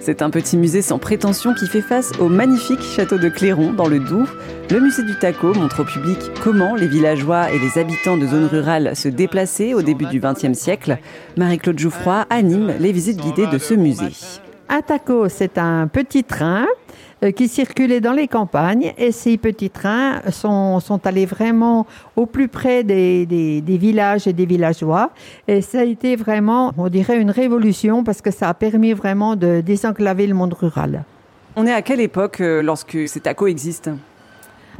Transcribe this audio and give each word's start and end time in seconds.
C'est 0.00 0.22
un 0.22 0.30
petit 0.30 0.56
musée 0.56 0.82
sans 0.82 0.98
prétention 0.98 1.54
qui 1.54 1.66
fait 1.66 1.82
face 1.82 2.12
au 2.20 2.28
magnifique 2.28 2.80
château 2.80 3.18
de 3.18 3.28
Cléron 3.28 3.72
dans 3.72 3.88
le 3.88 3.98
Doubs. 3.98 4.28
Le 4.70 4.80
musée 4.80 5.02
du 5.02 5.18
Taco 5.18 5.52
montre 5.54 5.80
au 5.80 5.84
public 5.84 6.18
comment 6.42 6.74
les 6.74 6.86
villageois 6.86 7.50
et 7.52 7.58
les 7.58 7.78
habitants 7.78 8.16
de 8.16 8.26
zones 8.26 8.46
rurales 8.46 8.94
se 8.96 9.08
déplaçaient 9.08 9.74
au 9.74 9.82
début 9.82 10.06
du 10.06 10.20
XXe 10.20 10.58
siècle. 10.58 10.98
Marie-Claude 11.36 11.78
Jouffroy 11.78 12.26
anime 12.30 12.74
les 12.78 12.92
visites 12.92 13.20
guidées 13.20 13.46
de 13.46 13.58
ce 13.58 13.74
musée. 13.74 14.12
Un 14.70 14.82
taco, 14.82 15.28
c'est 15.30 15.56
un 15.56 15.86
petit 15.86 16.24
train 16.24 16.66
euh, 17.24 17.30
qui 17.30 17.48
circulaient 17.48 18.00
dans 18.00 18.12
les 18.12 18.28
campagnes 18.28 18.92
et 18.98 19.12
ces 19.12 19.38
petits 19.38 19.70
trains 19.70 20.20
sont, 20.30 20.78
sont 20.80 21.06
allés 21.06 21.24
vraiment 21.24 21.86
au 22.16 22.26
plus 22.26 22.48
près 22.48 22.84
des, 22.84 23.24
des, 23.24 23.62
des, 23.62 23.78
villages 23.78 24.26
et 24.26 24.34
des 24.34 24.44
villageois 24.44 25.10
et 25.46 25.62
ça 25.62 25.80
a 25.80 25.84
été 25.84 26.16
vraiment, 26.16 26.74
on 26.76 26.88
dirait, 26.88 27.18
une 27.18 27.30
révolution 27.30 28.04
parce 28.04 28.20
que 28.20 28.30
ça 28.30 28.50
a 28.50 28.54
permis 28.54 28.92
vraiment 28.92 29.36
de 29.36 29.62
désenclaver 29.62 30.26
le 30.26 30.34
monde 30.34 30.52
rural. 30.52 31.04
On 31.56 31.66
est 31.66 31.72
à 31.72 31.80
quelle 31.80 32.00
époque 32.00 32.42
euh, 32.42 32.62
lorsque 32.62 33.08
ces 33.08 33.20
tacos 33.20 33.46
existent? 33.46 33.92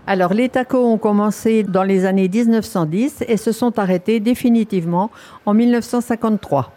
Alors, 0.06 0.32
les 0.32 0.48
tacos 0.48 0.86
ont 0.86 0.98
commencé 0.98 1.62
dans 1.62 1.82
les 1.82 2.04
années 2.04 2.28
1910 2.28 3.24
et 3.26 3.36
se 3.36 3.52
sont 3.52 3.78
arrêtés 3.78 4.20
définitivement 4.20 5.10
en 5.44 5.54
1953. 5.54 6.72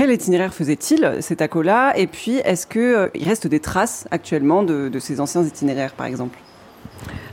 Quel 0.00 0.12
itinéraire 0.12 0.54
faisait-il 0.54 1.18
ces 1.20 1.36
tacos-là 1.36 1.92
Et 1.94 2.06
puis, 2.06 2.36
est-ce 2.36 2.66
qu'il 2.66 2.80
euh, 2.80 3.08
reste 3.20 3.46
des 3.46 3.60
traces 3.60 4.08
actuellement 4.10 4.62
de 4.62 4.98
ces 4.98 5.20
anciens 5.20 5.44
itinéraires, 5.44 5.92
par 5.92 6.06
exemple? 6.06 6.38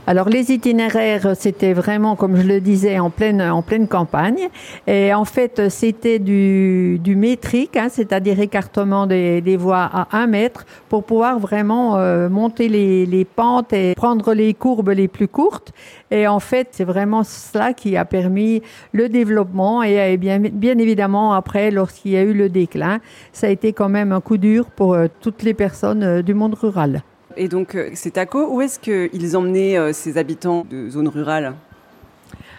Alors 0.08 0.30
les 0.30 0.50
itinéraires, 0.50 1.36
c'était 1.36 1.74
vraiment, 1.74 2.16
comme 2.16 2.34
je 2.34 2.46
le 2.46 2.62
disais, 2.62 2.98
en 2.98 3.10
pleine, 3.10 3.42
en 3.42 3.60
pleine 3.60 3.86
campagne. 3.88 4.48
Et 4.86 5.12
en 5.12 5.26
fait, 5.26 5.68
c'était 5.68 6.18
du, 6.18 6.98
du 6.98 7.14
métrique, 7.14 7.76
hein, 7.76 7.88
c'est-à-dire 7.90 8.40
écartement 8.40 9.06
des, 9.06 9.42
des, 9.42 9.58
voies 9.58 9.82
à 9.92 10.08
un 10.16 10.26
mètre 10.26 10.64
pour 10.88 11.04
pouvoir 11.04 11.38
vraiment 11.38 11.98
euh, 11.98 12.30
monter 12.30 12.70
les, 12.70 13.04
les, 13.04 13.26
pentes 13.26 13.74
et 13.74 13.94
prendre 13.94 14.32
les 14.32 14.54
courbes 14.54 14.94
les 14.96 15.08
plus 15.08 15.28
courtes. 15.28 15.74
Et 16.10 16.26
en 16.26 16.40
fait, 16.40 16.68
c'est 16.70 16.84
vraiment 16.84 17.22
cela 17.22 17.74
qui 17.74 17.94
a 17.98 18.06
permis 18.06 18.62
le 18.94 19.10
développement. 19.10 19.82
Et, 19.82 20.16
bien, 20.16 20.38
bien 20.38 20.78
évidemment, 20.78 21.34
après, 21.34 21.70
lorsqu'il 21.70 22.12
y 22.12 22.16
a 22.16 22.22
eu 22.22 22.32
le 22.32 22.48
déclin, 22.48 23.00
ça 23.34 23.48
a 23.48 23.50
été 23.50 23.74
quand 23.74 23.90
même 23.90 24.12
un 24.12 24.22
coup 24.22 24.38
dur 24.38 24.70
pour 24.70 24.94
euh, 24.94 25.08
toutes 25.20 25.42
les 25.42 25.52
personnes 25.52 26.02
euh, 26.02 26.22
du 26.22 26.32
monde 26.32 26.54
rural. 26.54 27.02
Et 27.40 27.46
donc, 27.46 27.76
euh, 27.76 27.90
ces 27.94 28.10
tacos, 28.10 28.48
où 28.52 28.60
est-ce 28.60 28.80
qu'ils 28.80 29.36
emmenaient 29.36 29.78
euh, 29.78 29.92
ces 29.92 30.18
habitants 30.18 30.66
de 30.68 30.90
zones 30.90 31.06
rurales 31.06 31.54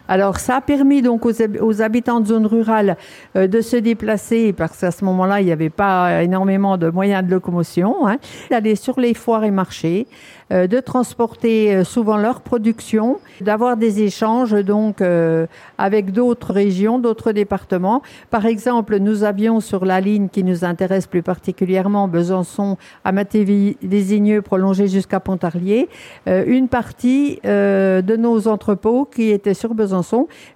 alors, 0.10 0.40
ça 0.40 0.56
a 0.56 0.62
permis 0.62 1.04
donc 1.04 1.24
aux, 1.24 1.34
aux 1.62 1.82
habitants 1.84 2.20
de 2.20 2.26
zones 2.26 2.48
rurales 2.48 2.98
euh, 3.36 3.46
de 3.46 3.62
se 3.62 3.78
déplacer 3.78 4.54
parce 4.54 4.80
qu'à 4.80 4.90
ce 4.90 5.06
moment-là, 5.06 5.40
il 5.40 5.46
n'y 5.46 5.52
avait 5.52 5.70
pas 5.70 6.24
énormément 6.24 6.78
de 6.78 6.90
moyens 6.90 7.24
de 7.24 7.30
locomotion, 7.30 8.08
hein, 8.08 8.18
d'aller 8.50 8.76
sur 8.76 9.00
les 9.00 9.14
foires 9.14 9.44
et 9.44 9.52
marchés, 9.52 10.08
euh, 10.52 10.66
de 10.66 10.80
transporter 10.80 11.76
euh, 11.76 11.84
souvent 11.84 12.18
leur 12.18 12.42
production, 12.42 13.20
d'avoir 13.40 13.78
des 13.78 14.02
échanges 14.02 14.54
donc 14.64 15.00
euh, 15.00 15.46
avec 15.78 16.12
d'autres 16.12 16.54
régions, 16.54 16.98
d'autres 16.98 17.32
départements. 17.32 18.02
Par 18.32 18.48
exemple, 18.48 18.98
nous 18.98 19.24
avions 19.24 19.60
sur 19.60 19.86
la 19.86 20.02
ligne 20.02 20.28
qui 20.28 20.44
nous 20.44 20.66
intéresse 20.66 21.06
plus 21.06 21.22
particulièrement, 21.22 22.08
Besançon, 22.08 22.78
Amathé-Désigneux, 23.06 24.42
prolongée 24.42 24.88
jusqu'à 24.88 25.20
Pontarlier, 25.20 25.88
euh, 26.28 26.44
une 26.48 26.68
partie 26.68 27.40
euh, 27.46 28.02
de 28.02 28.16
nos 28.16 28.48
entrepôts 28.48 29.06
qui 29.06 29.30
étaient 29.30 29.54
sur 29.54 29.76
Besançon, 29.76 29.99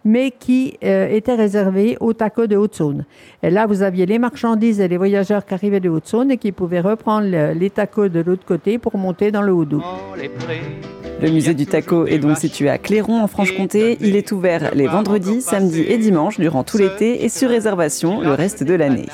mais 0.05 0.31
qui 0.31 0.77
euh, 0.83 1.19
réservés 1.27 1.97
aux 1.99 2.13
tacos 2.13 2.47
de 2.47 2.55
Haute-Saône. 2.55 3.05
Et 3.41 3.49
là, 3.49 3.65
vous 3.65 3.81
aviez 3.81 4.05
les 4.05 4.19
marchandises 4.19 4.79
et 4.79 4.87
les 4.87 4.97
voyageurs 4.97 5.45
qui 5.45 5.53
arrivaient 5.53 5.79
de 5.79 5.89
Haute-Saône 5.89 6.31
et 6.31 6.37
qui 6.37 6.51
pouvaient 6.51 6.81
reprendre 6.81 7.27
le, 7.29 7.53
les 7.53 7.69
tacos 7.69 8.09
de 8.09 8.19
l'autre 8.19 8.45
côté 8.45 8.77
pour 8.77 8.97
monter 8.97 9.31
dans 9.31 9.41
le 9.41 9.53
Haut-Doubs. 9.53 9.83
Le 11.21 11.31
musée 11.31 11.53
du 11.53 11.65
taco 11.65 12.05
est 12.05 12.19
donc 12.19 12.37
situé 12.37 12.69
à 12.69 12.77
Cléron 12.77 13.21
en 13.21 13.27
Franche-Comté. 13.27 13.97
Il 14.01 14.15
est 14.15 14.31
ouvert 14.31 14.75
les 14.75 14.87
vendredis, 14.87 15.41
samedis 15.41 15.85
et 15.87 15.97
dimanches 15.97 16.39
durant 16.39 16.63
tout 16.63 16.77
l'été 16.77 17.23
et 17.23 17.29
sur 17.29 17.49
réservation 17.49 18.21
le 18.21 18.31
reste 18.31 18.63
de 18.63 18.73
l'année. 18.73 19.07